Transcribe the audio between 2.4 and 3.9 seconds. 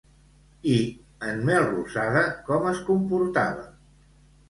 com es comportava?